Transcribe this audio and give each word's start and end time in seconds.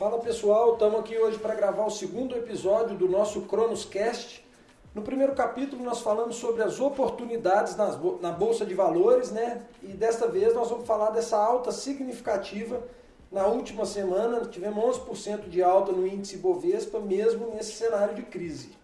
Fala 0.00 0.20
pessoal, 0.20 0.74
estamos 0.74 1.00
aqui 1.00 1.18
hoje 1.18 1.40
para 1.40 1.56
gravar 1.56 1.84
o 1.84 1.90
segundo 1.90 2.36
episódio 2.36 2.96
do 2.96 3.08
nosso 3.08 3.40
Cronoscast. 3.40 4.46
No 4.94 5.02
primeiro 5.02 5.34
capítulo 5.34 5.82
nós 5.82 6.02
falamos 6.02 6.36
sobre 6.36 6.62
as 6.62 6.78
oportunidades 6.78 7.74
nas, 7.74 7.98
na 8.20 8.30
Bolsa 8.30 8.64
de 8.64 8.74
Valores, 8.74 9.32
né? 9.32 9.66
E 9.82 9.88
desta 9.88 10.28
vez 10.28 10.54
nós 10.54 10.70
vamos 10.70 10.86
falar 10.86 11.10
dessa 11.10 11.36
alta 11.36 11.72
significativa. 11.72 12.80
Na 13.32 13.48
última 13.48 13.84
semana 13.84 14.46
tivemos 14.46 15.00
11% 15.00 15.48
de 15.48 15.64
alta 15.64 15.90
no 15.90 16.06
índice 16.06 16.36
Bovespa, 16.36 17.00
mesmo 17.00 17.52
nesse 17.52 17.72
cenário 17.72 18.14
de 18.14 18.22
crise. 18.22 18.78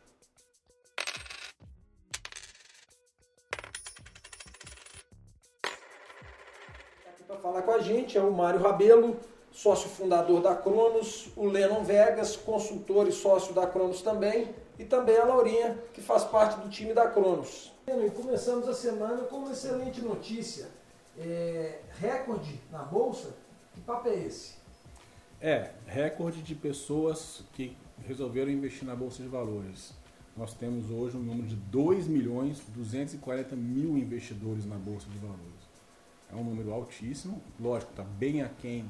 Aqui 7.07 7.23
para 7.25 7.37
falar 7.37 7.63
com 7.63 7.71
a 7.71 7.79
gente 7.79 8.19
é 8.19 8.21
o 8.21 8.33
Mário 8.33 8.59
Rabelo, 8.59 9.17
sócio 9.55 9.89
fundador 9.89 10.43
da 10.43 10.57
Cronos, 10.57 11.29
o 11.37 11.47
Lennon 11.47 11.85
Vegas, 11.85 12.35
consultor 12.35 13.07
e 13.07 13.13
sócio 13.13 13.55
da 13.55 13.69
Cronos 13.69 14.03
também, 14.03 14.53
e 14.77 14.85
também 14.85 15.17
a 15.17 15.25
Laurinha, 15.25 15.79
que 15.93 16.03
faz 16.03 16.25
parte 16.25 16.61
do 16.61 16.69
time 16.69 16.93
da 16.93 17.07
Cronos. 17.07 17.73
E 17.87 18.11
começamos 18.11 18.69
a 18.69 18.75
semana 18.75 19.23
com 19.23 19.37
uma 19.37 19.53
excelente 19.53 20.03
notícia. 20.03 20.69
É, 21.17 21.79
recorde 22.01 22.61
na 22.73 22.83
Bolsa? 22.83 23.37
Que 23.73 23.81
papo 23.83 24.09
é 24.09 24.15
esse? 24.15 24.55
É, 25.41 25.71
recorde 25.87 26.43
de 26.43 26.57
pessoas 26.57 27.45
que 27.53 27.77
resolveram 28.05 28.51
investir 28.51 28.85
na 28.85 28.97
Bolsa 28.97 29.23
de 29.23 29.29
Valores. 29.29 29.95
Nós 30.37 30.53
temos 30.53 30.91
hoje 30.91 31.17
um 31.17 31.23
número 31.23 31.47
de 31.47 31.55
2 31.55 32.09
milhões 32.09 32.61
240 32.75 33.55
mil 33.55 33.97
investidores 33.97 34.67
na 34.67 34.77
Bolsa 34.77 35.07
de 35.09 35.19
Valores. 35.19 35.45
É 36.33 36.35
um 36.35 36.43
número 36.43 36.73
altíssimo, 36.73 37.41
lógico, 37.61 37.93
está 37.93 38.03
bem 38.03 38.43
aquém 38.43 38.85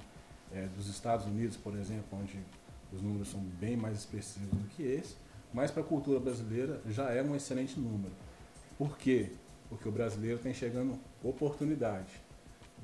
é, 0.54 0.66
dos 0.68 0.88
Estados 0.88 1.26
Unidos, 1.26 1.56
por 1.56 1.76
exemplo, 1.76 2.06
onde 2.12 2.38
os 2.92 3.02
números 3.02 3.28
são 3.28 3.40
bem 3.40 3.76
mais 3.76 3.98
expressivos 3.98 4.48
do 4.50 4.68
que 4.68 4.82
esse, 4.82 5.16
mas 5.52 5.70
para 5.70 5.82
a 5.82 5.86
cultura 5.86 6.20
brasileira 6.20 6.80
já 6.88 7.10
é 7.10 7.22
um 7.22 7.34
excelente 7.34 7.78
número. 7.78 8.12
Por 8.78 8.96
quê? 8.96 9.32
Porque 9.68 9.88
o 9.88 9.92
brasileiro 9.92 10.36
está 10.36 10.48
enxergando 10.48 10.98
oportunidade. 11.22 12.12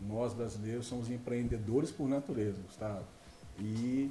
Nós 0.06 0.32
brasileiros 0.32 0.86
somos 0.86 1.10
empreendedores 1.10 1.90
por 1.90 2.08
natureza, 2.08 2.60
Gustavo. 2.66 3.04
E 3.58 4.10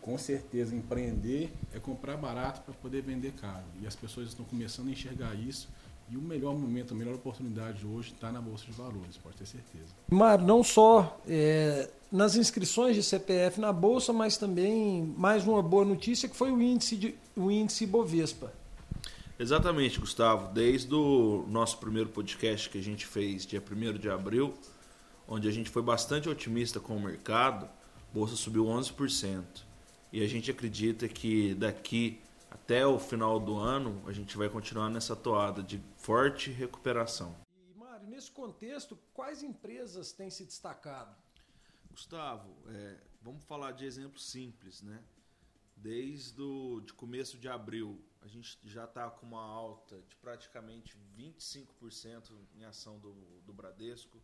com 0.00 0.16
certeza 0.18 0.74
empreender 0.74 1.52
é 1.72 1.80
comprar 1.80 2.16
barato 2.16 2.60
para 2.60 2.74
poder 2.74 3.02
vender 3.02 3.32
caro. 3.32 3.64
E 3.80 3.86
as 3.86 3.96
pessoas 3.96 4.28
estão 4.28 4.44
começando 4.44 4.88
a 4.88 4.90
enxergar 4.90 5.34
isso 5.34 5.68
e 6.10 6.16
o 6.16 6.20
melhor 6.20 6.54
momento, 6.54 6.92
a 6.92 6.96
melhor 6.96 7.14
oportunidade 7.14 7.86
hoje 7.86 8.12
está 8.12 8.30
na 8.30 8.40
Bolsa 8.40 8.66
de 8.66 8.72
Valores, 8.72 9.16
pode 9.16 9.36
ter 9.36 9.46
certeza. 9.46 9.86
Mar, 10.10 10.38
não 10.38 10.62
só 10.62 11.18
é, 11.26 11.88
nas 12.14 12.36
inscrições 12.36 12.94
de 12.94 13.02
CPF 13.02 13.60
na 13.60 13.72
Bolsa, 13.72 14.12
mas 14.12 14.36
também 14.36 15.02
mais 15.18 15.44
uma 15.44 15.60
boa 15.60 15.84
notícia 15.84 16.28
que 16.28 16.36
foi 16.36 16.52
o 16.52 16.62
índice, 16.62 16.96
de, 16.96 17.14
o 17.34 17.50
índice 17.50 17.84
Bovespa. 17.84 18.52
Exatamente, 19.36 19.98
Gustavo. 19.98 20.54
Desde 20.54 20.94
o 20.94 21.44
nosso 21.48 21.76
primeiro 21.78 22.08
podcast 22.10 22.70
que 22.70 22.78
a 22.78 22.80
gente 22.80 23.04
fez 23.04 23.44
dia 23.44 23.60
1 23.60 23.98
de 23.98 24.08
abril, 24.08 24.54
onde 25.26 25.48
a 25.48 25.50
gente 25.50 25.68
foi 25.68 25.82
bastante 25.82 26.28
otimista 26.28 26.78
com 26.78 26.96
o 26.96 27.00
mercado, 27.00 27.66
a 27.66 28.14
Bolsa 28.14 28.36
subiu 28.36 28.66
11%. 28.66 29.42
E 30.12 30.22
a 30.22 30.28
gente 30.28 30.52
acredita 30.52 31.08
que 31.08 31.52
daqui 31.56 32.20
até 32.48 32.86
o 32.86 32.96
final 32.96 33.40
do 33.40 33.56
ano 33.56 34.00
a 34.06 34.12
gente 34.12 34.36
vai 34.36 34.48
continuar 34.48 34.88
nessa 34.88 35.16
toada 35.16 35.64
de 35.64 35.82
forte 35.96 36.52
recuperação. 36.52 37.34
E 37.58 37.76
Mário, 37.76 38.06
nesse 38.06 38.30
contexto, 38.30 38.96
quais 39.12 39.42
empresas 39.42 40.12
têm 40.12 40.30
se 40.30 40.44
destacado? 40.44 41.23
Gustavo, 41.94 42.52
é, 42.70 43.00
vamos 43.22 43.44
falar 43.44 43.70
de 43.70 43.84
exemplos 43.84 44.28
simples, 44.28 44.82
né? 44.82 45.00
Desde 45.76 46.42
o 46.42 46.80
de 46.80 46.92
começo 46.92 47.38
de 47.38 47.48
abril, 47.48 48.04
a 48.20 48.26
gente 48.26 48.58
já 48.64 48.84
está 48.84 49.08
com 49.08 49.24
uma 49.24 49.40
alta 49.40 50.02
de 50.02 50.16
praticamente 50.16 50.98
25% 51.16 52.32
em 52.56 52.64
ação 52.64 52.98
do, 52.98 53.12
do 53.42 53.54
Bradesco. 53.54 54.20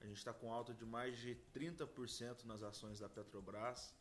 A 0.00 0.06
gente 0.06 0.16
está 0.16 0.32
com 0.32 0.50
alta 0.50 0.72
de 0.72 0.86
mais 0.86 1.18
de 1.18 1.36
30% 1.54 2.44
nas 2.44 2.62
ações 2.62 3.00
da 3.00 3.08
Petrobras. 3.08 3.94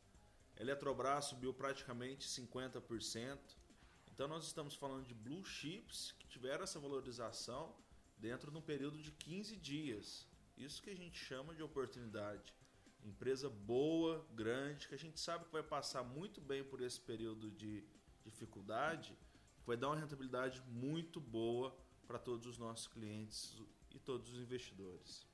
Eletrobras 0.56 1.26
subiu 1.26 1.54
praticamente 1.54 2.26
50%. 2.26 3.38
Então 4.14 4.30
nós 4.30 4.46
estamos 4.46 4.76
falando 4.76 5.06
de 5.06 5.14
blue 5.14 5.44
chips 5.44 6.14
que 6.18 6.28
tiveram 6.30 6.64
essa 6.64 6.80
valorização 6.80 7.76
dentro 8.18 8.50
de 8.50 8.58
um 8.58 8.62
período 8.62 8.98
de 8.98 9.12
15 9.12 9.58
dias. 9.58 10.26
Isso 10.58 10.82
que 10.82 10.90
a 10.90 10.96
gente 10.96 11.20
chama 11.20 11.54
de 11.54 11.62
oportunidade. 11.62 12.58
Empresa 13.04 13.50
boa, 13.50 14.26
grande, 14.34 14.88
que 14.88 14.96
a 14.96 14.98
gente 14.98 15.20
sabe 15.20 15.46
que 15.46 15.52
vai 15.52 15.64
passar 15.64 16.04
muito 16.04 16.42
bem 16.42 16.64
por 16.64 16.82
esse 16.82 17.00
período 17.00 17.50
de 17.52 17.84
dificuldade, 18.24 19.18
vai 19.66 19.78
dar 19.78 19.88
uma 19.88 19.96
rentabilidade 19.96 20.62
muito 20.68 21.20
boa 21.20 21.76
para 22.08 22.20
todos 22.20 22.46
os 22.46 22.58
nossos 22.58 22.88
clientes 22.88 23.56
e 23.92 24.00
todos 24.00 24.32
os 24.34 24.40
investidores. 24.40 25.26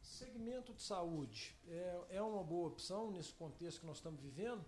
Segmento 0.00 0.72
de 0.72 0.82
saúde 0.82 1.54
é, 1.68 2.04
é 2.10 2.22
uma 2.22 2.42
boa 2.42 2.68
opção 2.68 3.10
nesse 3.10 3.32
contexto 3.34 3.80
que 3.80 3.86
nós 3.86 3.98
estamos 3.98 4.20
vivendo? 4.20 4.64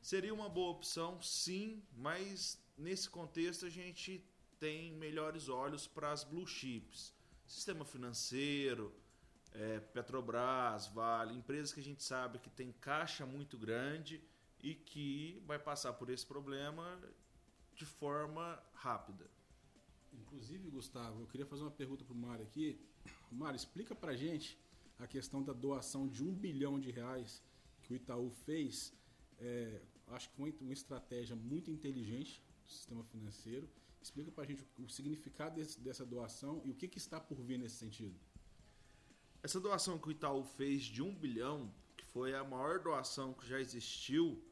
Seria 0.00 0.34
uma 0.34 0.48
boa 0.48 0.70
opção, 0.70 1.20
sim, 1.22 1.82
mas 1.96 2.62
nesse 2.76 3.08
contexto 3.08 3.66
a 3.66 3.70
gente 3.70 4.24
tem 4.58 4.92
melhores 4.92 5.48
olhos 5.48 5.86
para 5.86 6.12
as 6.12 6.24
blue 6.24 6.46
chips. 6.46 7.14
Sistema 7.46 7.84
financeiro, 7.84 8.94
é, 9.54 9.80
Petrobras, 9.80 10.88
Vale, 10.88 11.34
empresas 11.34 11.72
que 11.72 11.80
a 11.80 11.82
gente 11.82 12.02
sabe 12.02 12.38
que 12.38 12.50
tem 12.50 12.72
caixa 12.72 13.24
muito 13.24 13.56
grande 13.56 14.22
e 14.62 14.74
que 14.74 15.42
vai 15.46 15.58
passar 15.58 15.92
por 15.94 16.10
esse 16.10 16.26
problema 16.26 17.00
de 17.74 17.84
forma 17.84 18.62
rápida. 18.74 19.30
Inclusive, 20.12 20.70
Gustavo, 20.70 21.22
eu 21.22 21.26
queria 21.26 21.46
fazer 21.46 21.62
uma 21.62 21.70
pergunta 21.70 22.04
para 22.04 22.14
o 22.14 22.16
Mário 22.16 22.44
aqui. 22.44 22.80
Mário, 23.30 23.56
explica 23.56 23.94
para 23.94 24.14
gente 24.14 24.58
a 24.98 25.06
questão 25.06 25.42
da 25.42 25.52
doação 25.52 26.08
de 26.08 26.22
um 26.22 26.32
bilhão 26.32 26.78
de 26.78 26.90
reais 26.90 27.42
que 27.82 27.92
o 27.92 27.96
Itaú 27.96 28.30
fez. 28.30 28.92
É, 29.38 29.80
acho 30.08 30.28
que 30.30 30.36
foi 30.36 30.54
uma 30.60 30.72
estratégia 30.72 31.34
muito 31.34 31.70
inteligente 31.70 32.42
do 32.62 32.70
sistema 32.70 33.04
financeiro. 33.04 33.68
Explica 34.00 34.30
para 34.30 34.44
a 34.44 34.46
gente 34.46 34.64
o 34.78 34.88
significado 34.88 35.56
desse, 35.56 35.80
dessa 35.80 36.04
doação 36.04 36.62
e 36.64 36.70
o 36.70 36.74
que, 36.74 36.86
que, 36.86 36.98
está 36.98 37.18
por 37.20 37.40
vir 37.40 37.58
nesse 37.58 37.76
sentido. 37.76 38.14
Essa 39.44 39.60
doação 39.60 39.98
que 39.98 40.08
o 40.08 40.10
Itaú 40.10 40.42
fez 40.42 40.84
de 40.84 41.02
um 41.02 41.14
bilhão, 41.14 41.70
que 41.98 42.04
foi 42.06 42.34
a 42.34 42.42
maior 42.42 42.78
doação 42.78 43.34
que 43.34 43.46
já 43.46 43.60
existiu, 43.60 44.42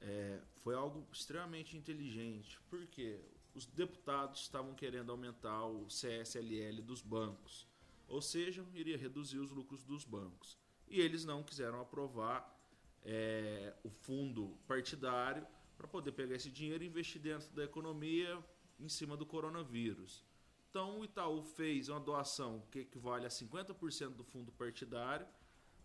é, 0.00 0.40
foi 0.62 0.74
algo 0.74 1.06
extremamente 1.12 1.76
inteligente. 1.76 2.58
Porque 2.70 3.20
os 3.54 3.66
deputados 3.66 4.40
estavam 4.40 4.74
querendo 4.74 5.12
aumentar 5.12 5.66
o 5.66 5.84
CSLL 5.88 6.80
dos 6.80 7.02
bancos, 7.02 7.68
ou 8.08 8.22
seja, 8.22 8.64
iria 8.72 8.96
reduzir 8.96 9.36
os 9.36 9.50
lucros 9.50 9.84
dos 9.84 10.06
bancos. 10.06 10.56
E 10.88 10.98
eles 11.02 11.26
não 11.26 11.42
quiseram 11.42 11.78
aprovar 11.78 12.58
é, 13.04 13.74
o 13.84 13.90
fundo 13.90 14.56
partidário 14.66 15.46
para 15.76 15.86
poder 15.86 16.12
pegar 16.12 16.36
esse 16.36 16.48
dinheiro 16.50 16.82
e 16.82 16.86
investir 16.86 17.20
dentro 17.20 17.50
da 17.50 17.64
economia 17.64 18.42
em 18.78 18.88
cima 18.88 19.18
do 19.18 19.26
coronavírus. 19.26 20.24
Então 20.70 21.00
o 21.00 21.04
Itaú 21.04 21.42
fez 21.42 21.88
uma 21.88 21.98
doação 21.98 22.62
que 22.70 22.80
equivale 22.80 23.26
a 23.26 23.28
50% 23.28 24.10
do 24.14 24.22
fundo 24.22 24.52
partidário, 24.52 25.26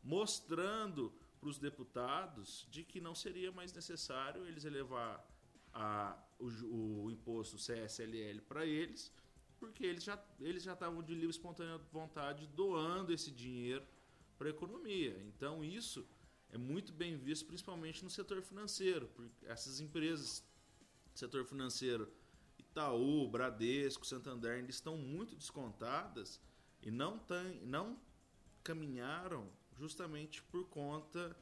mostrando 0.04 1.12
para 1.40 1.50
os 1.50 1.58
deputados 1.58 2.68
de 2.70 2.84
que 2.84 3.02
não 3.02 3.16
seria 3.16 3.52
mais 3.52 3.74
necessário 3.74 4.46
eles 4.46 4.64
elevar 4.64 5.28
a, 5.74 6.16
o, 6.40 7.06
o 7.06 7.12
imposto 7.12 7.58
CSLL 7.58 8.42
para 8.48 8.64
eles, 8.64 9.12
porque 9.60 9.84
eles 9.84 10.04
já 10.04 10.24
eles 10.40 10.62
já 10.62 10.74
estavam 10.74 11.02
de 11.02 11.16
livre 11.16 11.32
espontânea 11.32 11.80
vontade 11.92 12.46
doando 12.48 13.12
esse 13.12 13.32
dinheiro 13.32 13.84
para 14.38 14.48
a 14.48 14.52
economia. 14.52 15.20
Então 15.26 15.64
isso 15.64 16.08
é 16.52 16.60
muito 16.60 16.94
bem 16.94 17.18
visto, 17.18 17.48
principalmente 17.48 18.04
no 18.04 18.10
setor 18.10 18.44
financeiro, 18.44 19.08
porque 19.16 19.46
essas 19.48 19.80
empresas, 19.80 20.44
setor 21.16 21.44
financeiro, 21.44 22.08
Itaú, 22.76 23.26
Bradesco, 23.30 24.06
Santander, 24.06 24.58
ainda 24.58 24.70
estão 24.70 24.98
muito 24.98 25.34
descontadas 25.34 26.42
e 26.84 26.92
não, 26.92 27.18
tem, 27.18 27.62
não 27.62 27.98
caminharam 28.62 29.50
justamente 29.78 30.44
por 30.44 30.68
conta 30.68 31.34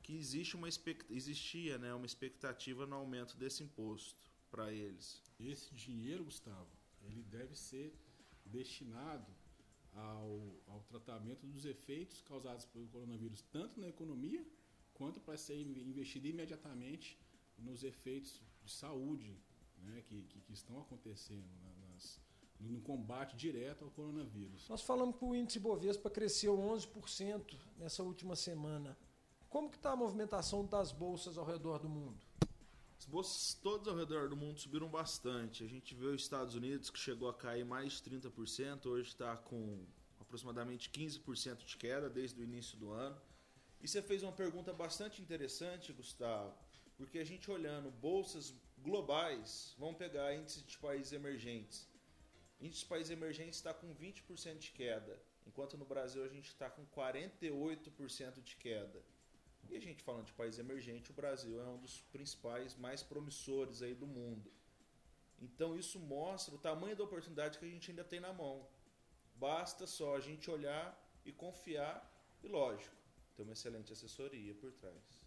que 0.00 0.16
existe 0.16 0.54
uma 0.54 0.68
existia 1.10 1.76
né, 1.76 1.92
uma 1.92 2.06
expectativa 2.06 2.86
no 2.86 2.94
aumento 2.94 3.36
desse 3.36 3.64
imposto 3.64 4.16
para 4.48 4.72
eles. 4.72 5.20
Esse 5.40 5.74
dinheiro, 5.74 6.22
Gustavo, 6.22 6.70
ele 7.02 7.24
deve 7.24 7.56
ser 7.56 7.92
destinado 8.44 9.26
ao, 9.92 10.54
ao 10.68 10.84
tratamento 10.84 11.48
dos 11.48 11.64
efeitos 11.64 12.22
causados 12.22 12.64
pelo 12.64 12.86
coronavírus, 12.86 13.42
tanto 13.50 13.80
na 13.80 13.88
economia 13.88 14.46
quanto 14.94 15.18
para 15.18 15.36
ser 15.36 15.60
investido 15.60 16.28
imediatamente 16.28 17.18
nos 17.58 17.82
efeitos 17.82 18.40
de 18.62 18.70
saúde 18.70 19.36
né, 19.78 20.02
que, 20.02 20.22
que, 20.22 20.40
que, 20.40 20.52
estão 20.52 20.80
acontecendo 20.80 21.46
nas, 21.80 22.20
no 22.60 22.80
combate 22.80 23.36
direto 23.36 23.84
ao 23.84 23.90
coronavírus. 23.90 24.68
Nós 24.68 24.82
falamos 24.82 25.16
que 25.16 25.24
o 25.24 25.34
índice 25.34 25.58
Bovespa 25.58 26.10
cresceu 26.10 26.56
11% 26.56 27.56
nessa 27.78 28.02
última 28.02 28.36
semana. 28.36 28.96
como 29.48 29.70
que 29.70 29.76
está 29.76 29.92
a 29.92 29.96
movimentação 29.96 30.64
das 30.66 30.92
bolsas 30.92 31.38
ao 31.38 31.44
redor 31.44 31.78
do 31.78 31.88
mundo? 31.88 32.18
As 32.98 33.04
bolsas 33.04 33.54
todas 33.54 33.88
ao 33.88 33.96
redor 33.96 34.28
do 34.28 34.36
mundo 34.36 34.58
subiram 34.58 34.88
bastante. 34.88 35.62
A 35.62 35.68
gente 35.68 35.94
vê 35.94 36.06
os 36.06 36.22
Estados 36.22 36.54
Unidos 36.54 36.90
que 36.90 36.98
chegou 36.98 37.28
a 37.28 37.34
cair 37.34 37.64
mais 37.64 38.00
de 38.00 38.10
30%, 38.10 38.86
hoje 38.86 39.10
está 39.10 39.36
com 39.36 39.84
aproximadamente 40.18 40.90
15% 40.90 41.64
de 41.64 41.76
queda 41.76 42.08
desde 42.08 42.40
o 42.40 42.44
início 42.44 42.76
do 42.78 42.90
ano. 42.90 43.16
E 43.80 43.86
você 43.86 44.02
fez 44.02 44.22
uma 44.22 44.32
pergunta 44.32 44.72
bastante 44.72 45.20
interessante, 45.20 45.92
Gustavo, 45.92 46.54
porque 46.96 47.18
a 47.18 47.24
gente 47.24 47.50
olhando 47.50 47.90
bolsas 47.90 48.54
globais, 48.86 49.74
vamos 49.80 49.96
pegar 49.96 50.32
índice 50.32 50.62
de 50.62 50.78
países 50.78 51.12
emergentes. 51.12 51.88
Índice 52.60 52.82
de 52.82 52.88
países 52.88 53.10
emergentes 53.10 53.56
está 53.56 53.74
com 53.74 53.92
20% 53.92 54.58
de 54.58 54.70
queda, 54.70 55.20
enquanto 55.44 55.76
no 55.76 55.84
Brasil 55.84 56.22
a 56.22 56.28
gente 56.28 56.50
está 56.50 56.70
com 56.70 56.86
48% 56.86 58.40
de 58.40 58.54
queda. 58.54 59.02
E 59.68 59.76
a 59.76 59.80
gente 59.80 60.04
falando 60.04 60.26
de 60.26 60.32
país 60.34 60.60
emergente, 60.60 61.10
o 61.10 61.14
Brasil 61.14 61.60
é 61.60 61.66
um 61.66 61.78
dos 61.78 62.00
principais, 62.12 62.76
mais 62.76 63.02
promissores 63.02 63.82
aí 63.82 63.92
do 63.92 64.06
mundo. 64.06 64.52
Então 65.40 65.76
isso 65.76 65.98
mostra 65.98 66.54
o 66.54 66.58
tamanho 66.58 66.94
da 66.94 67.02
oportunidade 67.02 67.58
que 67.58 67.64
a 67.64 67.68
gente 67.68 67.90
ainda 67.90 68.04
tem 68.04 68.20
na 68.20 68.32
mão. 68.32 68.68
Basta 69.34 69.84
só 69.84 70.14
a 70.14 70.20
gente 70.20 70.48
olhar 70.48 70.96
e 71.24 71.32
confiar 71.32 72.08
e, 72.40 72.46
lógico, 72.46 72.94
ter 73.34 73.42
uma 73.42 73.52
excelente 73.52 73.92
assessoria 73.92 74.54
por 74.54 74.70
trás. 74.70 75.25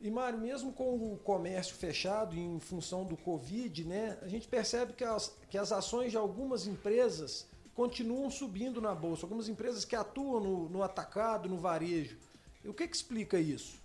E 0.00 0.10
Mário, 0.10 0.38
mesmo 0.38 0.72
com 0.72 1.12
o 1.12 1.18
comércio 1.18 1.74
fechado 1.74 2.36
em 2.36 2.60
função 2.60 3.04
do 3.04 3.16
Covid, 3.16 3.84
né, 3.84 4.16
a 4.22 4.28
gente 4.28 4.46
percebe 4.46 4.92
que 4.92 5.02
as, 5.02 5.36
que 5.50 5.58
as 5.58 5.72
ações 5.72 6.12
de 6.12 6.16
algumas 6.16 6.68
empresas 6.68 7.48
continuam 7.74 8.30
subindo 8.30 8.80
na 8.80 8.94
bolsa, 8.94 9.24
algumas 9.24 9.48
empresas 9.48 9.84
que 9.84 9.96
atuam 9.96 10.40
no, 10.40 10.68
no 10.68 10.82
atacado, 10.82 11.48
no 11.48 11.58
varejo. 11.58 12.16
E 12.62 12.68
o 12.68 12.74
que, 12.74 12.86
que 12.86 12.94
explica 12.94 13.40
isso? 13.40 13.80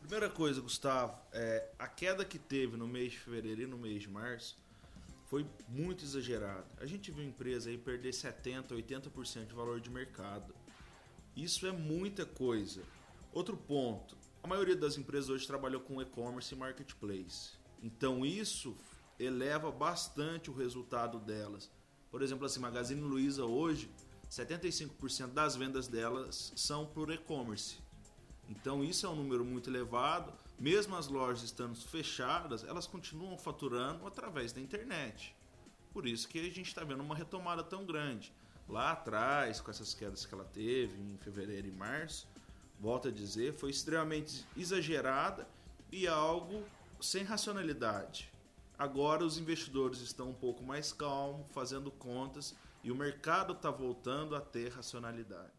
Primeira 0.00 0.28
coisa, 0.28 0.60
Gustavo, 0.60 1.16
é, 1.32 1.68
a 1.78 1.86
queda 1.86 2.24
que 2.24 2.38
teve 2.38 2.76
no 2.76 2.88
mês 2.88 3.12
de 3.12 3.18
fevereiro 3.18 3.62
e 3.62 3.66
no 3.66 3.78
mês 3.78 4.02
de 4.02 4.08
março 4.08 4.58
foi 5.26 5.46
muito 5.68 6.04
exagerada. 6.04 6.66
A 6.78 6.86
gente 6.86 7.12
viu 7.12 7.24
empresa 7.24 7.70
aí 7.70 7.78
perder 7.78 8.10
70%, 8.10 8.68
80% 8.68 9.46
de 9.46 9.54
valor 9.54 9.80
de 9.80 9.88
mercado. 9.88 10.52
Isso 11.36 11.66
é 11.66 11.70
muita 11.70 12.26
coisa. 12.26 12.82
Outro 13.32 13.56
ponto, 13.56 14.16
a 14.42 14.46
maioria 14.46 14.76
das 14.76 14.96
empresas 14.96 15.28
hoje 15.28 15.46
trabalha 15.46 15.78
com 15.78 16.00
e-commerce 16.00 16.54
e 16.54 16.56
marketplace. 16.56 17.52
Então 17.82 18.24
isso 18.24 18.76
eleva 19.18 19.70
bastante 19.70 20.50
o 20.50 20.54
resultado 20.54 21.18
delas. 21.18 21.70
Por 22.10 22.22
exemplo, 22.22 22.46
assim, 22.46 22.58
Magazine 22.58 23.00
Luiza 23.00 23.44
hoje, 23.44 23.90
75% 24.30 25.28
das 25.28 25.56
vendas 25.56 25.88
delas 25.88 26.52
são 26.56 26.86
por 26.86 27.10
e-commerce. 27.10 27.78
Então 28.48 28.82
isso 28.82 29.06
é 29.06 29.08
um 29.08 29.14
número 29.14 29.44
muito 29.44 29.70
elevado. 29.70 30.32
Mesmo 30.58 30.96
as 30.96 31.06
lojas 31.06 31.42
estando 31.42 31.76
fechadas, 31.76 32.64
elas 32.64 32.86
continuam 32.86 33.38
faturando 33.38 34.06
através 34.06 34.52
da 34.52 34.60
internet. 34.60 35.34
Por 35.92 36.06
isso 36.06 36.28
que 36.28 36.38
a 36.38 36.42
gente 36.42 36.62
está 36.62 36.84
vendo 36.84 37.00
uma 37.00 37.14
retomada 37.14 37.62
tão 37.62 37.84
grande. 37.84 38.32
Lá 38.68 38.92
atrás, 38.92 39.60
com 39.60 39.70
essas 39.70 39.94
quedas 39.94 40.24
que 40.24 40.32
ela 40.32 40.44
teve 40.44 41.00
em 41.00 41.16
fevereiro 41.18 41.66
e 41.66 41.72
março, 41.72 42.28
volto 42.80 43.08
a 43.08 43.10
dizer, 43.10 43.52
foi 43.54 43.70
extremamente 43.70 44.46
exagerada 44.56 45.46
e 45.92 46.08
algo 46.08 46.64
sem 47.00 47.22
racionalidade. 47.22 48.32
Agora 48.78 49.24
os 49.24 49.36
investidores 49.36 50.00
estão 50.00 50.30
um 50.30 50.34
pouco 50.34 50.64
mais 50.64 50.92
calmos, 50.92 51.46
fazendo 51.52 51.90
contas 51.90 52.56
e 52.82 52.90
o 52.90 52.94
mercado 52.94 53.52
está 53.52 53.70
voltando 53.70 54.34
a 54.34 54.40
ter 54.40 54.72
racionalidade. 54.72 55.52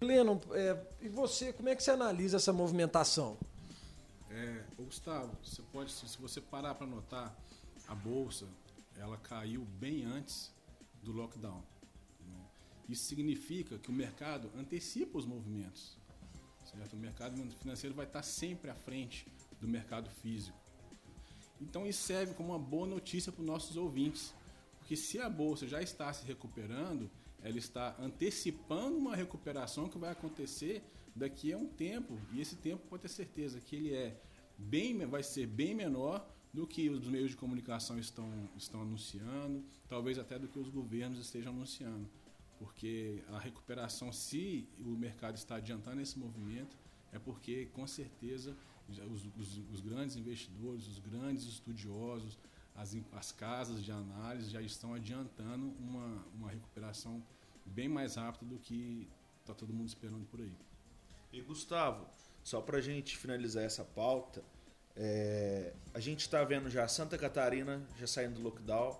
Lennon, 0.00 0.40
é, 0.52 0.80
e 1.00 1.08
você, 1.08 1.52
como 1.52 1.68
é 1.68 1.74
que 1.74 1.82
você 1.82 1.90
analisa 1.90 2.36
essa 2.36 2.52
movimentação? 2.52 3.36
É, 4.30 4.64
Gustavo, 4.78 5.36
você 5.42 5.62
pode, 5.72 5.90
se 5.90 6.18
você 6.18 6.40
parar 6.40 6.74
para 6.74 6.86
notar, 6.86 7.36
a 7.88 7.94
bolsa 7.94 8.46
ela 8.96 9.16
caiu 9.16 9.64
bem 9.64 10.04
antes 10.04 10.52
do 11.02 11.12
lockdown. 11.12 11.62
Né? 12.26 12.40
Isso 12.88 13.04
significa 13.04 13.78
que 13.78 13.90
o 13.90 13.92
mercado 13.92 14.50
antecipa 14.56 15.18
os 15.18 15.26
movimentos. 15.26 15.96
Certo? 16.64 16.94
O 16.94 16.96
mercado 16.96 17.36
financeiro 17.60 17.94
vai 17.94 18.06
estar 18.06 18.22
sempre 18.22 18.70
à 18.70 18.74
frente 18.74 19.26
do 19.60 19.68
mercado 19.68 20.10
físico. 20.10 20.58
Então 21.60 21.86
isso 21.86 22.02
serve 22.02 22.34
como 22.34 22.50
uma 22.50 22.58
boa 22.58 22.86
notícia 22.86 23.30
para 23.30 23.40
os 23.40 23.46
nossos 23.46 23.76
ouvintes, 23.76 24.34
porque 24.78 24.96
se 24.96 25.18
a 25.18 25.30
bolsa 25.30 25.66
já 25.66 25.80
está 25.80 26.12
se 26.12 26.26
recuperando, 26.26 27.10
ela 27.42 27.58
está 27.58 27.94
antecipando 27.98 28.96
uma 28.96 29.14
recuperação 29.14 29.88
que 29.88 29.98
vai 29.98 30.10
acontecer 30.10 30.82
daqui 31.14 31.52
a 31.52 31.58
um 31.58 31.66
tempo, 31.66 32.18
e 32.32 32.40
esse 32.40 32.56
tempo 32.56 32.86
pode 32.88 33.02
ter 33.02 33.08
certeza 33.08 33.60
que 33.60 33.76
ele 33.76 33.94
é 33.94 34.20
bem, 34.58 34.96
vai 35.06 35.22
ser 35.22 35.46
bem 35.46 35.74
menor 35.74 36.26
do 36.52 36.66
que 36.66 36.88
os 36.88 37.06
meios 37.06 37.30
de 37.30 37.36
comunicação 37.36 37.98
estão, 37.98 38.28
estão 38.56 38.82
anunciando, 38.82 39.64
talvez 39.88 40.18
até 40.18 40.38
do 40.38 40.48
que 40.48 40.58
os 40.58 40.68
governos 40.68 41.18
estejam 41.18 41.52
anunciando 41.52 42.08
porque 42.64 43.22
a 43.28 43.38
recuperação, 43.38 44.10
se 44.10 44.66
o 44.78 44.96
mercado 44.96 45.36
está 45.36 45.56
adiantando 45.56 46.00
esse 46.00 46.18
movimento, 46.18 46.74
é 47.12 47.18
porque 47.18 47.66
com 47.66 47.86
certeza 47.86 48.56
os, 48.88 48.98
os, 49.36 49.58
os 49.70 49.80
grandes 49.80 50.16
investidores, 50.16 50.86
os 50.86 50.98
grandes 50.98 51.44
estudiosos, 51.44 52.38
as, 52.74 52.96
as, 53.12 53.32
casas 53.32 53.84
de 53.84 53.92
análise 53.92 54.50
já 54.50 54.62
estão 54.62 54.94
adiantando 54.94 55.74
uma, 55.78 56.26
uma 56.34 56.50
recuperação 56.50 57.22
bem 57.66 57.86
mais 57.86 58.14
rápida 58.14 58.46
do 58.46 58.58
que 58.58 59.06
está 59.42 59.52
todo 59.52 59.70
mundo 59.74 59.88
esperando 59.88 60.24
por 60.24 60.40
aí. 60.40 60.56
E 61.34 61.42
Gustavo, 61.42 62.06
só 62.42 62.62
para 62.62 62.78
a 62.78 62.80
gente 62.80 63.14
finalizar 63.18 63.62
essa 63.62 63.84
pauta, 63.84 64.42
é, 64.96 65.74
a 65.92 66.00
gente 66.00 66.20
está 66.20 66.42
vendo 66.44 66.70
já 66.70 66.88
Santa 66.88 67.18
Catarina 67.18 67.86
já 67.98 68.06
saindo 68.06 68.36
do 68.36 68.42
lockdown, 68.42 68.98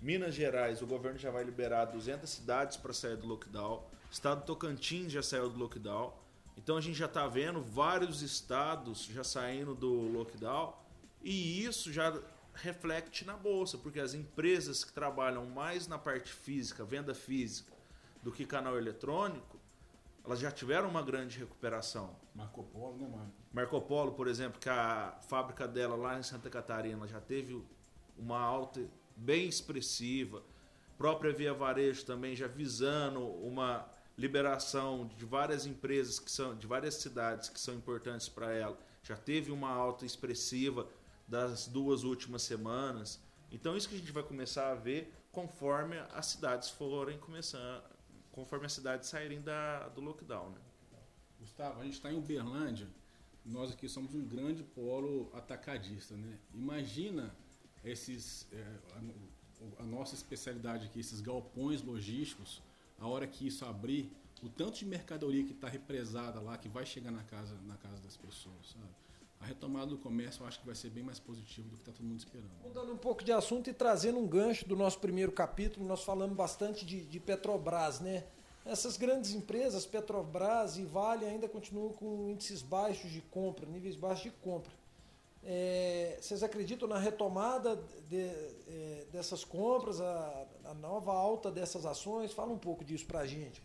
Minas 0.00 0.34
Gerais, 0.34 0.80
o 0.80 0.86
governo 0.86 1.18
já 1.18 1.30
vai 1.30 1.42
liberar 1.42 1.86
200 1.86 2.30
cidades 2.30 2.76
para 2.76 2.92
sair 2.92 3.16
do 3.16 3.26
lockdown. 3.26 3.84
Estado 4.10 4.44
Tocantins 4.44 5.10
já 5.10 5.22
saiu 5.22 5.50
do 5.50 5.58
lockdown. 5.58 6.14
Então 6.56 6.76
a 6.76 6.80
gente 6.80 6.96
já 6.96 7.06
está 7.06 7.26
vendo 7.26 7.60
vários 7.60 8.22
estados 8.22 9.04
já 9.04 9.24
saindo 9.24 9.74
do 9.74 9.92
lockdown 10.12 10.74
e 11.22 11.64
isso 11.64 11.92
já 11.92 12.16
reflete 12.54 13.24
na 13.24 13.36
bolsa, 13.36 13.78
porque 13.78 14.00
as 14.00 14.14
empresas 14.14 14.84
que 14.84 14.92
trabalham 14.92 15.46
mais 15.46 15.86
na 15.86 15.98
parte 15.98 16.32
física, 16.32 16.84
venda 16.84 17.14
física, 17.14 17.72
do 18.22 18.32
que 18.32 18.44
canal 18.44 18.76
eletrônico, 18.76 19.58
elas 20.24 20.40
já 20.40 20.50
tiveram 20.50 20.88
uma 20.88 21.02
grande 21.02 21.38
recuperação. 21.38 22.16
Marco 22.34 22.62
Polo, 22.64 22.98
né, 22.98 23.08
Marco? 23.08 23.32
Marco 23.52 23.80
Polo, 23.80 24.12
por 24.12 24.28
exemplo, 24.28 24.60
que 24.60 24.68
a 24.68 25.16
fábrica 25.28 25.66
dela 25.66 25.96
lá 25.96 26.18
em 26.18 26.22
Santa 26.22 26.50
Catarina 26.50 27.06
já 27.06 27.20
teve 27.20 27.64
uma 28.16 28.38
alta 28.40 28.80
bem 29.18 29.48
expressiva. 29.48 30.42
Própria 30.96 31.32
Via 31.32 31.52
Varejo 31.54 32.04
também 32.04 32.34
já 32.34 32.46
visando 32.46 33.20
uma 33.20 33.88
liberação 34.16 35.08
de 35.16 35.24
várias 35.24 35.64
empresas 35.64 36.18
que 36.18 36.30
são 36.30 36.56
de 36.56 36.66
várias 36.66 36.94
cidades 36.94 37.48
que 37.48 37.60
são 37.60 37.74
importantes 37.74 38.28
para 38.28 38.52
ela. 38.52 38.78
Já 39.02 39.16
teve 39.16 39.52
uma 39.52 39.70
alta 39.70 40.04
expressiva 40.04 40.88
das 41.26 41.68
duas 41.68 42.02
últimas 42.02 42.42
semanas. 42.42 43.20
Então 43.52 43.76
isso 43.76 43.88
que 43.88 43.94
a 43.94 43.98
gente 43.98 44.12
vai 44.12 44.22
começar 44.22 44.70
a 44.72 44.74
ver 44.74 45.12
conforme 45.30 45.98
as 46.12 46.26
cidades 46.26 46.70
forem 46.70 47.18
começando, 47.18 47.82
conforme 48.32 48.66
as 48.66 48.72
cidades 48.72 49.08
saírem 49.08 49.40
da, 49.40 49.88
do 49.88 50.00
lockdown. 50.00 50.50
Né? 50.50 50.58
Gustavo, 51.38 51.80
a 51.80 51.84
gente 51.84 51.94
está 51.94 52.10
em 52.10 52.16
Uberlândia, 52.16 52.88
nós 53.44 53.70
aqui 53.70 53.88
somos 53.88 54.14
um 54.14 54.24
grande 54.24 54.62
polo 54.62 55.30
atacadista, 55.32 56.14
né? 56.14 56.38
Imagina 56.52 57.34
esses, 57.90 58.46
é, 58.52 58.64
a, 58.96 59.82
a, 59.82 59.86
nossa 59.86 60.14
especialidade 60.14 60.86
aqui, 60.86 61.00
esses 61.00 61.20
galpões 61.20 61.82
logísticos, 61.82 62.62
a 62.98 63.06
hora 63.06 63.26
que 63.26 63.46
isso 63.46 63.64
abrir, 63.64 64.10
o 64.42 64.48
tanto 64.48 64.78
de 64.78 64.86
mercadoria 64.86 65.44
que 65.44 65.52
está 65.52 65.68
represada 65.68 66.40
lá, 66.40 66.56
que 66.56 66.68
vai 66.68 66.86
chegar 66.86 67.10
na 67.10 67.22
casa, 67.24 67.56
na 67.66 67.76
casa 67.76 68.00
das 68.00 68.16
pessoas, 68.16 68.68
sabe? 68.72 68.88
A 69.40 69.46
retomada 69.46 69.86
do 69.86 69.98
comércio 69.98 70.42
eu 70.42 70.48
acho 70.48 70.58
que 70.58 70.66
vai 70.66 70.74
ser 70.74 70.90
bem 70.90 71.04
mais 71.04 71.20
positivo 71.20 71.68
do 71.68 71.76
que 71.76 71.82
está 71.82 71.92
todo 71.92 72.04
mundo 72.04 72.18
esperando. 72.18 72.50
Mudando 72.64 72.92
um 72.92 72.96
pouco 72.96 73.22
de 73.22 73.30
assunto 73.30 73.70
e 73.70 73.72
trazendo 73.72 74.18
um 74.18 74.26
gancho 74.26 74.66
do 74.66 74.74
nosso 74.74 74.98
primeiro 74.98 75.30
capítulo, 75.30 75.86
nós 75.86 76.02
falamos 76.02 76.36
bastante 76.36 76.84
de, 76.84 77.04
de 77.04 77.20
Petrobras, 77.20 78.00
né? 78.00 78.24
Essas 78.66 78.96
grandes 78.96 79.32
empresas, 79.32 79.86
Petrobras 79.86 80.76
e 80.76 80.84
Vale, 80.84 81.24
ainda 81.24 81.48
continuam 81.48 81.92
com 81.92 82.28
índices 82.28 82.62
baixos 82.62 83.10
de 83.10 83.22
compra, 83.22 83.64
níveis 83.64 83.94
baixos 83.94 84.24
de 84.24 84.30
compra. 84.30 84.72
É, 85.42 86.18
vocês 86.20 86.42
acreditam 86.42 86.88
na 86.88 86.98
retomada 86.98 87.76
de, 88.08 88.16
é, 88.16 89.06
dessas 89.12 89.44
compras, 89.44 90.00
a, 90.00 90.46
a, 90.64 90.74
nova 90.74 91.12
alta 91.12 91.50
dessas 91.50 91.86
ações? 91.86 92.32
Fala 92.32 92.52
um 92.52 92.58
pouco 92.58 92.84
disso 92.84 93.06
para 93.06 93.20
a 93.20 93.26
gente. 93.26 93.62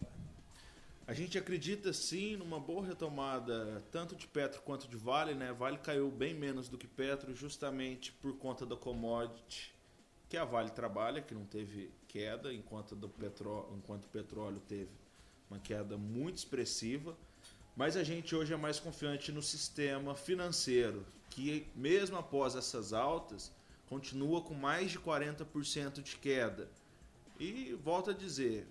A 1.06 1.14
gente 1.14 1.38
acredita 1.38 1.92
sim 1.92 2.38
numa 2.38 2.60
boa 2.60 2.86
retomada 2.86 3.84
tanto 3.92 4.16
de 4.16 4.26
Petro 4.26 4.62
quanto 4.62 4.88
de 4.88 4.96
Vale. 4.96 5.34
Né? 5.34 5.52
Vale 5.52 5.78
caiu 5.78 6.10
bem 6.10 6.34
menos 6.34 6.70
do 6.70 6.78
que 6.78 6.88
Petro 6.88 7.36
justamente 7.36 8.12
por 8.14 8.38
conta 8.38 8.66
da 8.66 8.76
commodity 8.76 9.74
que 10.34 10.38
a 10.38 10.46
Vale 10.46 10.72
trabalha, 10.72 11.22
que 11.22 11.36
não 11.36 11.46
teve 11.46 11.92
queda, 12.08 12.52
enquanto, 12.52 12.96
do 12.96 13.08
petróleo, 13.08 13.68
enquanto 13.78 14.06
o 14.06 14.10
petróleo 14.10 14.60
teve 14.68 14.90
uma 15.48 15.60
queda 15.60 15.96
muito 15.96 16.38
expressiva. 16.38 17.16
Mas 17.76 17.96
a 17.96 18.04
gente 18.04 18.36
hoje 18.36 18.52
é 18.52 18.58
mais 18.58 18.80
confiante 18.80 19.32
no 19.32 19.44
sistema 19.44 20.16
financeiro, 20.16 21.06
que 21.34 21.68
mesmo 21.76 22.16
após 22.16 22.56
essas 22.56 22.94
altas, 22.94 23.52
continua 23.88 24.42
com 24.42 24.54
mais 24.54 24.92
de 24.92 25.00
40% 25.00 26.02
de 26.02 26.16
queda. 26.18 26.70
E 27.40 27.74
volto 27.84 28.12
a 28.12 28.14
dizer, 28.14 28.68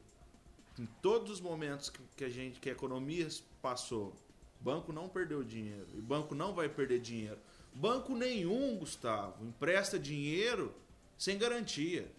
em 0.78 0.87
todos 1.02 1.31
os 1.31 1.40
momentos 1.40 1.92
que 2.16 2.25
a 2.25 2.28
gente 2.28 2.61
que 2.61 2.69
a 2.69 2.73
economia 2.73 3.28
passou, 3.61 4.14
banco 4.61 4.92
não 4.92 5.09
perdeu 5.09 5.42
dinheiro 5.42 5.88
e 5.95 6.00
banco 6.00 6.37
não 6.37 6.54
vai 6.54 6.69
perder 6.69 7.00
dinheiro. 7.00 7.38
Banco 7.75 8.14
nenhum, 8.14 8.76
Gustavo, 8.76 9.45
empresta 9.45 9.99
dinheiro 9.99 10.73
sem 11.19 11.37
garantia. 11.37 12.11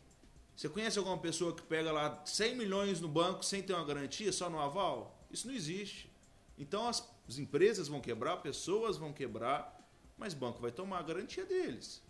Você 0.56 0.68
conhece 0.68 1.00
alguma 1.00 1.18
pessoa 1.18 1.56
que 1.56 1.62
pega 1.62 1.92
lá 1.92 2.22
100 2.26 2.56
milhões 2.58 3.00
no 3.00 3.08
banco 3.08 3.46
sem 3.46 3.64
ter 3.64 3.74
uma 3.74 3.86
garantia, 3.86 4.32
só 4.34 4.50
no 4.50 4.60
aval? 4.60 5.18
Isso 5.32 5.48
não 5.48 5.56
existe. 5.56 6.12
Então 6.58 6.88
as, 6.88 7.10
as 7.28 7.38
empresas 7.38 7.88
vão 7.88 8.02
quebrar, 8.02 8.38
pessoas 8.38 8.98
vão 8.98 9.14
quebrar, 9.14 9.73
mas 10.18 10.34
banco 10.34 10.62
vai 10.62 10.72
tomar 10.72 11.00
a 11.00 11.04
garantia 11.04 11.46
deles. 11.46 12.02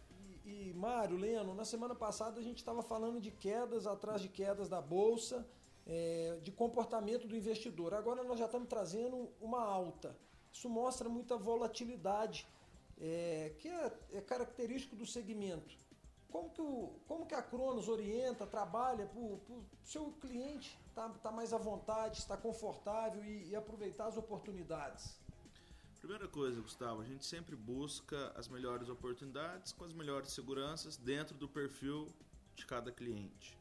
E, 0.45 0.69
e 0.69 0.73
Mário, 0.73 1.17
Leno, 1.17 1.53
na 1.53 1.65
semana 1.65 1.95
passada 1.95 2.39
a 2.39 2.43
gente 2.43 2.57
estava 2.57 2.81
falando 2.81 3.19
de 3.19 3.31
quedas 3.31 3.87
atrás 3.87 4.21
de 4.21 4.29
quedas 4.29 4.67
da 4.69 4.81
Bolsa, 4.81 5.47
é, 5.85 6.39
de 6.41 6.51
comportamento 6.51 7.27
do 7.27 7.35
investidor. 7.35 7.93
Agora 7.93 8.23
nós 8.23 8.39
já 8.39 8.45
estamos 8.45 8.67
trazendo 8.67 9.29
uma 9.41 9.61
alta. 9.61 10.17
Isso 10.51 10.69
mostra 10.69 11.09
muita 11.09 11.35
volatilidade, 11.37 12.47
é, 12.99 13.53
que 13.57 13.67
é, 13.67 13.91
é 14.13 14.21
característico 14.21 14.95
do 14.95 15.05
segmento. 15.05 15.75
Como 16.29 16.49
que, 16.49 16.61
o, 16.61 16.99
como 17.07 17.25
que 17.27 17.35
a 17.35 17.43
Cronos 17.43 17.87
orienta, 17.87 18.47
trabalha 18.47 19.05
para 19.05 19.19
o 19.19 19.39
seu 19.83 20.11
cliente 20.13 20.79
estar 20.89 21.09
tá, 21.09 21.15
tá 21.25 21.31
mais 21.31 21.53
à 21.53 21.57
vontade, 21.57 22.17
estar 22.17 22.37
confortável 22.37 23.23
e, 23.23 23.49
e 23.49 23.55
aproveitar 23.55 24.07
as 24.07 24.17
oportunidades? 24.17 25.15
Primeira 26.03 26.27
coisa, 26.27 26.59
Gustavo, 26.59 27.01
a 27.01 27.05
gente 27.05 27.25
sempre 27.25 27.55
busca 27.55 28.33
as 28.35 28.49
melhores 28.49 28.89
oportunidades 28.89 29.71
com 29.71 29.85
as 29.85 29.93
melhores 29.93 30.33
seguranças 30.33 30.97
dentro 30.97 31.33
do 31.37 31.47
perfil 31.47 32.09
de 32.57 32.65
cada 32.65 32.91
cliente. 32.91 33.57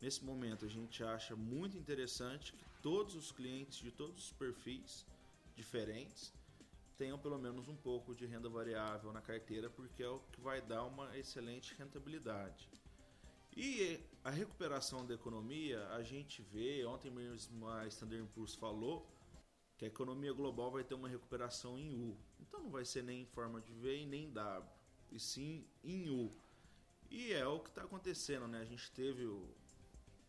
Nesse 0.00 0.24
momento, 0.24 0.64
a 0.64 0.68
gente 0.68 1.04
acha 1.04 1.36
muito 1.36 1.76
interessante 1.76 2.54
que 2.54 2.64
todos 2.80 3.14
os 3.14 3.30
clientes 3.30 3.78
de 3.78 3.90
todos 3.90 4.24
os 4.24 4.32
perfis 4.32 5.04
diferentes 5.54 6.32
tenham 6.96 7.18
pelo 7.18 7.38
menos 7.38 7.68
um 7.68 7.76
pouco 7.76 8.14
de 8.14 8.24
renda 8.24 8.48
variável 8.48 9.12
na 9.12 9.20
carteira, 9.20 9.68
porque 9.68 10.02
é 10.02 10.08
o 10.08 10.18
que 10.32 10.40
vai 10.40 10.62
dar 10.62 10.84
uma 10.84 11.14
excelente 11.18 11.74
rentabilidade. 11.74 12.70
E 13.54 14.00
a 14.24 14.30
recuperação 14.30 15.04
da 15.04 15.12
economia, 15.12 15.86
a 15.88 16.02
gente 16.02 16.40
vê, 16.40 16.86
ontem 16.86 17.10
mesmo 17.10 17.68
a 17.68 17.86
Standard 17.86 18.26
Poor's 18.34 18.54
falou 18.54 19.06
que 19.82 19.86
a 19.86 19.88
economia 19.88 20.32
global 20.32 20.70
vai 20.70 20.84
ter 20.84 20.94
uma 20.94 21.08
recuperação 21.08 21.76
em 21.76 21.92
U. 21.92 22.16
Então 22.40 22.62
não 22.62 22.70
vai 22.70 22.84
ser 22.84 23.02
nem 23.02 23.22
em 23.22 23.26
forma 23.26 23.60
de 23.60 23.72
V 23.72 24.02
e 24.02 24.06
nem 24.06 24.30
W, 24.30 24.70
e 25.10 25.18
sim 25.18 25.66
em 25.82 26.08
U. 26.08 26.30
E 27.10 27.32
é 27.32 27.44
o 27.44 27.58
que 27.58 27.68
está 27.68 27.82
acontecendo, 27.82 28.46
né? 28.46 28.60
A 28.60 28.64
gente 28.64 28.88
teve 28.92 29.28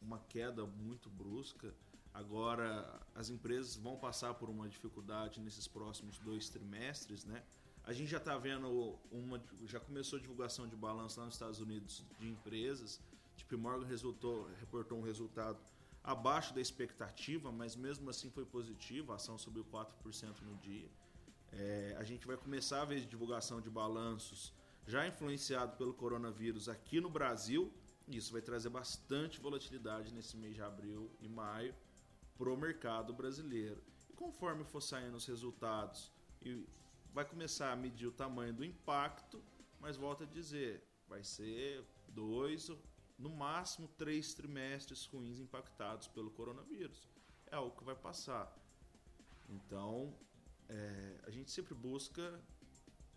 uma 0.01 0.17
queda 0.27 0.65
muito 0.65 1.07
brusca 1.07 1.71
Agora, 2.13 3.01
as 3.15 3.31
empresas 3.31 3.75
vão 3.75 3.97
passar 3.97 4.35
por 4.35 4.47
uma 4.47 4.69
dificuldade 4.69 5.41
nesses 5.41 5.67
próximos 5.67 6.19
dois 6.19 6.47
trimestres, 6.47 7.25
né? 7.25 7.43
A 7.83 7.91
gente 7.91 8.11
já 8.11 8.19
está 8.19 8.37
vendo 8.37 8.99
uma, 9.11 9.43
já 9.65 9.79
começou 9.79 10.17
a 10.19 10.21
divulgação 10.21 10.67
de 10.67 10.75
balanço 10.75 11.19
lá 11.19 11.25
nos 11.25 11.33
Estados 11.33 11.59
Unidos 11.59 12.05
de 12.19 12.29
empresas. 12.29 13.01
Tipo, 13.35 13.57
Morgan 13.57 13.87
resultou, 13.87 14.47
reportou 14.59 14.99
um 14.99 15.01
resultado 15.01 15.59
abaixo 16.03 16.53
da 16.53 16.59
expectativa, 16.59 17.51
mas 17.51 17.75
mesmo 17.75 18.09
assim 18.09 18.29
foi 18.29 18.45
positivo, 18.45 19.13
a 19.13 19.15
ação 19.15 19.37
subiu 19.37 19.65
4% 19.65 20.41
no 20.41 20.55
dia. 20.57 20.89
É, 21.51 21.95
a 21.97 22.03
gente 22.03 22.27
vai 22.27 22.35
começar 22.35 22.81
a 22.81 22.85
ver 22.85 23.05
divulgação 23.05 23.61
de 23.61 23.69
balanços 23.69 24.53
já 24.85 25.07
influenciado 25.07 25.77
pelo 25.77 25.93
coronavírus 25.93 26.67
aqui 26.67 26.99
no 26.99 27.09
Brasil. 27.09 27.71
Isso 28.07 28.33
vai 28.33 28.41
trazer 28.41 28.69
bastante 28.69 29.39
volatilidade 29.39 30.13
nesse 30.13 30.35
mês 30.35 30.55
de 30.55 30.61
abril 30.61 31.09
e 31.21 31.29
maio 31.29 31.73
para 32.37 32.49
o 32.49 32.57
mercado 32.57 33.13
brasileiro. 33.13 33.81
E 34.09 34.13
conforme 34.13 34.65
for 34.65 34.81
saindo 34.81 35.15
os 35.15 35.25
resultados, 35.25 36.11
vai 37.13 37.23
começar 37.23 37.71
a 37.71 37.75
medir 37.75 38.07
o 38.07 38.11
tamanho 38.11 38.53
do 38.53 38.65
impacto, 38.65 39.41
mas 39.79 39.95
volta 39.95 40.25
a 40.25 40.27
dizer, 40.27 40.83
vai 41.07 41.23
ser 41.23 41.85
dois, 42.09 42.69
no 43.17 43.29
máximo 43.29 43.87
três 43.87 44.33
trimestres 44.33 45.05
ruins 45.05 45.39
impactados 45.39 46.07
pelo 46.07 46.31
coronavírus. 46.31 47.07
É 47.47 47.55
algo 47.55 47.75
que 47.75 47.83
vai 47.83 47.95
passar. 47.95 48.53
Então, 49.49 50.13
é, 50.69 51.19
a 51.27 51.29
gente 51.29 51.51
sempre 51.51 51.73
busca 51.73 52.41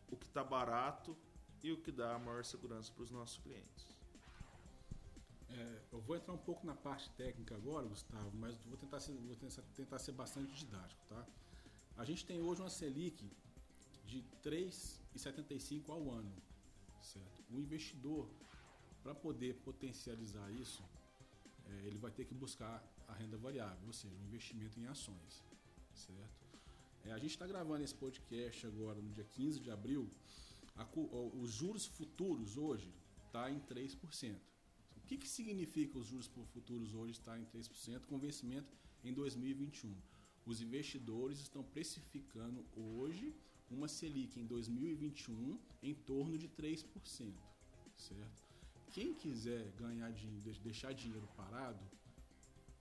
o 0.08 0.16
que 0.16 0.26
está 0.26 0.44
barato 0.44 1.16
e 1.62 1.72
o 1.72 1.80
que 1.82 1.90
dá 1.90 2.14
a 2.14 2.18
maior 2.18 2.44
segurança 2.44 2.92
para 2.92 3.02
os 3.02 3.10
nossos 3.10 3.38
clientes. 3.38 3.96
É, 5.48 5.82
eu 5.92 6.00
vou 6.00 6.16
entrar 6.16 6.34
um 6.34 6.38
pouco 6.38 6.66
na 6.66 6.74
parte 6.74 7.08
técnica 7.10 7.54
agora, 7.54 7.86
Gustavo, 7.86 8.30
mas 8.36 8.56
vou 8.66 8.76
tentar 8.76 9.00
ser, 9.00 9.12
vou 9.14 9.36
tentar 9.74 9.98
ser 9.98 10.12
bastante 10.12 10.52
didático, 10.54 11.02
tá? 11.08 11.26
A 11.96 12.04
gente 12.04 12.26
tem 12.26 12.42
hoje 12.42 12.60
uma 12.60 12.68
Selic 12.68 13.30
de 14.04 14.22
3,75 14.44 15.88
ao 15.88 16.10
ano, 16.10 16.32
certo? 17.00 17.44
O 17.50 17.58
investidor, 17.58 18.28
para 19.06 19.14
poder 19.14 19.54
potencializar 19.58 20.50
isso, 20.50 20.82
é, 21.64 21.86
ele 21.86 21.96
vai 21.96 22.10
ter 22.10 22.24
que 22.24 22.34
buscar 22.34 22.84
a 23.06 23.14
renda 23.14 23.36
variável, 23.36 23.86
ou 23.86 23.92
seja, 23.92 24.12
o 24.16 24.24
investimento 24.24 24.80
em 24.80 24.86
ações, 24.86 25.44
certo? 25.94 26.44
É, 27.04 27.12
a 27.12 27.18
gente 27.18 27.30
está 27.30 27.46
gravando 27.46 27.84
esse 27.84 27.94
podcast 27.94 28.66
agora 28.66 29.00
no 29.00 29.08
dia 29.10 29.22
15 29.22 29.60
de 29.60 29.70
abril. 29.70 30.10
A, 30.74 30.84
os 31.40 31.52
juros 31.52 31.86
futuros 31.86 32.56
hoje 32.56 32.92
está 33.26 33.48
em 33.48 33.60
3%. 33.60 34.40
O 34.96 35.00
que, 35.06 35.16
que 35.16 35.28
significa 35.28 35.96
os 35.96 36.08
juros 36.08 36.28
futuros 36.52 36.92
hoje 36.92 37.12
estar 37.12 37.38
em 37.38 37.44
3% 37.44 38.06
com 38.06 38.18
vencimento 38.18 38.76
em 39.04 39.12
2021? 39.12 39.94
Os 40.44 40.60
investidores 40.60 41.38
estão 41.38 41.62
precificando 41.62 42.66
hoje 42.74 43.32
uma 43.70 43.86
Selic 43.86 44.40
em 44.40 44.46
2021 44.46 45.60
em 45.80 45.94
torno 45.94 46.36
de 46.36 46.48
3%, 46.48 47.32
certo? 47.96 48.45
Quem 48.92 49.14
quiser 49.14 49.70
ganhar 49.72 50.10
dinheiro, 50.12 50.60
deixar 50.60 50.92
dinheiro 50.92 51.28
parado 51.36 51.84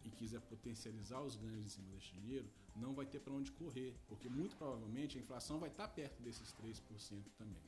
e 0.03 0.09
quiser 0.09 0.39
potencializar 0.41 1.21
os 1.21 1.35
ganhos 1.35 1.65
em 1.65 1.69
cima 1.69 1.89
desse 1.91 2.11
dinheiro, 2.13 2.47
não 2.75 2.93
vai 2.93 3.05
ter 3.05 3.19
para 3.19 3.33
onde 3.33 3.51
correr, 3.51 3.95
porque 4.07 4.29
muito 4.29 4.55
provavelmente 4.55 5.17
a 5.17 5.21
inflação 5.21 5.59
vai 5.59 5.69
estar 5.69 5.87
perto 5.87 6.21
desses 6.21 6.53
3% 6.53 7.23
também, 7.37 7.63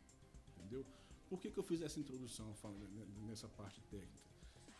entendeu? 0.56 0.86
Por 1.30 1.40
que, 1.40 1.52
que 1.52 1.58
eu 1.58 1.64
fiz 1.64 1.82
essa 1.82 2.00
introdução 2.00 2.54
nessa 3.26 3.48
parte 3.50 3.82
técnica? 3.90 4.28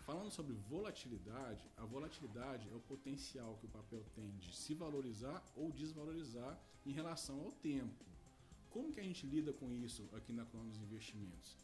Falando 0.06 0.32
sobre 0.32 0.54
volatilidade, 0.54 1.70
a 1.76 1.84
volatilidade 1.84 2.70
é 2.70 2.74
o 2.74 2.80
potencial 2.80 3.58
que 3.58 3.66
o 3.66 3.70
papel 3.70 4.06
tem 4.16 4.32
de 4.38 4.56
se 4.56 4.74
valorizar 4.74 5.44
ou 5.54 5.70
desvalorizar 5.70 6.58
em 6.86 6.92
relação 6.92 7.42
ao 7.42 7.52
tempo. 7.52 8.06
Como 8.70 8.92
que 8.92 9.02
a 9.02 9.04
gente 9.04 9.26
lida 9.28 9.52
com 9.52 9.70
isso 9.74 10.08
aqui 10.14 10.32
na 10.32 10.46
Cronos 10.46 10.78
Investimentos? 10.78 11.58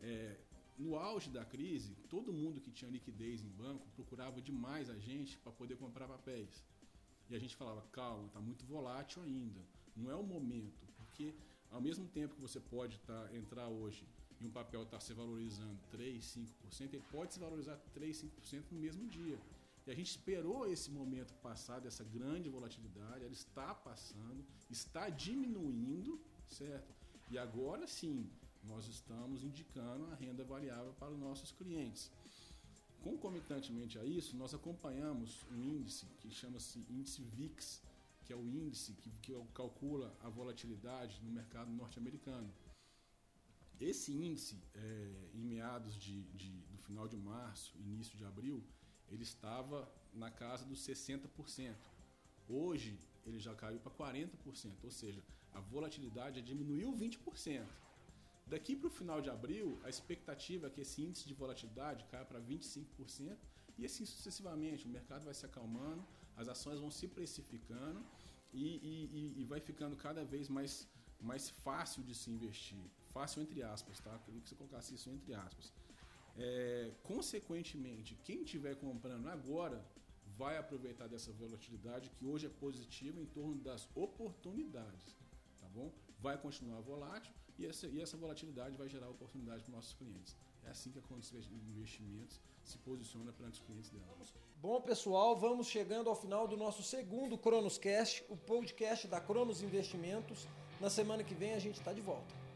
É, 0.00 0.36
no 0.78 0.96
auge 0.96 1.28
da 1.30 1.44
crise, 1.44 1.94
todo 2.08 2.32
mundo 2.32 2.60
que 2.60 2.70
tinha 2.70 2.90
liquidez 2.90 3.42
em 3.42 3.48
banco 3.48 3.88
procurava 3.96 4.40
demais 4.40 4.88
a 4.88 4.96
gente 4.96 5.36
para 5.38 5.52
poder 5.52 5.76
comprar 5.76 6.06
papéis. 6.06 6.64
E 7.28 7.34
a 7.34 7.38
gente 7.38 7.56
falava, 7.56 7.82
calma, 7.92 8.26
está 8.26 8.40
muito 8.40 8.64
volátil 8.64 9.22
ainda, 9.22 9.60
não 9.94 10.10
é 10.10 10.14
o 10.14 10.22
momento, 10.22 10.86
porque 10.96 11.34
ao 11.70 11.80
mesmo 11.80 12.06
tempo 12.08 12.34
que 12.34 12.40
você 12.40 12.60
pode 12.60 12.98
tá, 13.00 13.28
entrar 13.34 13.68
hoje 13.68 14.06
e 14.40 14.46
um 14.46 14.50
papel 14.50 14.84
está 14.84 15.00
se 15.00 15.12
valorizando 15.12 15.78
3, 15.90 16.24
5%, 16.70 16.94
ele 16.94 17.04
pode 17.10 17.34
se 17.34 17.40
valorizar 17.40 17.76
3, 17.92 18.24
5% 18.40 18.64
no 18.70 18.78
mesmo 18.78 19.06
dia. 19.08 19.38
E 19.86 19.90
a 19.90 19.94
gente 19.94 20.10
esperou 20.10 20.70
esse 20.70 20.90
momento 20.90 21.34
passar 21.42 21.80
dessa 21.80 22.04
grande 22.04 22.48
volatilidade, 22.48 23.24
ela 23.24 23.32
está 23.32 23.74
passando, 23.74 24.44
está 24.70 25.08
diminuindo, 25.08 26.20
certo? 26.46 26.94
E 27.30 27.36
agora 27.36 27.86
sim, 27.86 28.30
nós 28.64 28.86
estamos 28.86 29.42
indicando 29.42 30.06
a 30.06 30.14
renda 30.14 30.44
variável 30.44 30.92
para 30.94 31.10
os 31.10 31.18
nossos 31.18 31.52
clientes. 31.52 32.10
Concomitantemente 33.00 33.98
a 33.98 34.04
isso, 34.04 34.36
nós 34.36 34.52
acompanhamos 34.52 35.46
um 35.50 35.62
índice 35.62 36.06
que 36.20 36.30
chama-se 36.30 36.84
índice 36.90 37.22
VIX, 37.22 37.82
que 38.24 38.32
é 38.32 38.36
o 38.36 38.46
índice 38.46 38.92
que, 38.94 39.10
que 39.22 39.32
calcula 39.54 40.16
a 40.20 40.28
volatilidade 40.28 41.20
no 41.22 41.30
mercado 41.30 41.70
norte-americano. 41.70 42.52
Esse 43.80 44.12
índice, 44.12 44.60
é, 44.74 45.30
em 45.32 45.44
meados 45.44 45.94
de, 45.94 46.24
de, 46.32 46.50
do 46.72 46.78
final 46.78 47.06
de 47.06 47.16
março, 47.16 47.78
início 47.78 48.18
de 48.18 48.24
abril, 48.24 48.64
ele 49.08 49.22
estava 49.22 49.90
na 50.12 50.30
casa 50.30 50.64
dos 50.64 50.80
60%. 50.80 51.76
Hoje 52.48 52.98
ele 53.24 53.38
já 53.38 53.54
caiu 53.54 53.78
para 53.78 53.92
40%, 53.92 54.84
ou 54.84 54.90
seja, 54.90 55.22
a 55.52 55.60
volatilidade 55.60 56.42
diminuiu 56.42 56.92
20%. 56.92 57.66
Daqui 58.48 58.74
para 58.74 58.88
o 58.88 58.90
final 58.90 59.20
de 59.20 59.28
abril, 59.28 59.78
a 59.84 59.90
expectativa 59.90 60.68
é 60.68 60.70
que 60.70 60.80
esse 60.80 61.02
índice 61.02 61.26
de 61.28 61.34
volatilidade 61.34 62.04
caia 62.10 62.24
para 62.24 62.40
25% 62.40 63.36
E 63.76 63.84
assim 63.84 64.04
sucessivamente, 64.04 64.86
o 64.86 64.88
mercado 64.88 65.24
vai 65.24 65.34
se 65.34 65.44
acalmando, 65.46 66.02
as 66.36 66.48
ações 66.48 66.80
vão 66.80 66.90
se 66.90 67.06
precificando 67.06 68.00
e, 68.52 68.64
e, 68.90 69.34
e 69.40 69.44
vai 69.44 69.60
ficando 69.60 69.96
cada 69.96 70.24
vez 70.24 70.48
mais, 70.48 70.88
mais 71.20 71.50
fácil 71.50 72.02
de 72.02 72.14
se 72.14 72.30
investir. 72.30 72.84
Fácil 73.12 73.42
entre 73.42 73.62
aspas, 73.62 74.00
tá? 74.00 74.18
Queria 74.24 74.40
que 74.40 74.48
você 74.48 74.54
colocasse 74.54 74.94
isso 74.94 75.10
entre 75.10 75.34
aspas. 75.34 75.72
É, 76.36 76.92
consequentemente, 77.02 78.16
quem 78.24 78.42
estiver 78.42 78.74
comprando 78.76 79.28
agora 79.28 79.84
vai 80.36 80.56
aproveitar 80.56 81.06
dessa 81.08 81.32
volatilidade 81.32 82.10
que 82.10 82.24
hoje 82.24 82.46
é 82.46 82.50
positiva 82.50 83.20
em 83.20 83.26
torno 83.26 83.56
das 83.56 83.88
oportunidades, 83.94 85.16
tá 85.60 85.68
bom? 85.68 85.92
Vai 86.20 86.36
continuar 86.38 86.80
volátil 86.80 87.32
e 87.58 87.66
essa, 87.66 87.86
e 87.86 88.00
essa 88.00 88.16
volatilidade 88.16 88.76
vai 88.76 88.88
gerar 88.88 89.08
oportunidade 89.08 89.62
para 89.64 89.74
nossos 89.74 89.94
clientes. 89.94 90.36
É 90.64 90.70
assim 90.70 90.90
que 90.90 90.98
a 90.98 91.02
Contas 91.02 91.32
Investimentos 91.70 92.40
se 92.64 92.78
posiciona 92.78 93.32
perante 93.32 93.60
os 93.60 93.66
clientes 93.66 93.90
dela. 93.90 94.06
Bom, 94.60 94.80
pessoal, 94.80 95.36
vamos 95.36 95.66
chegando 95.66 96.08
ao 96.08 96.16
final 96.16 96.46
do 96.46 96.56
nosso 96.56 96.82
segundo 96.82 97.38
Cronoscast, 97.38 98.24
o 98.28 98.36
podcast 98.36 99.08
da 99.08 99.20
Cronos 99.20 99.62
Investimentos. 99.62 100.46
Na 100.80 100.90
semana 100.90 101.24
que 101.24 101.34
vem 101.34 101.54
a 101.54 101.58
gente 101.58 101.78
está 101.78 101.92
de 101.92 102.00
volta. 102.00 102.47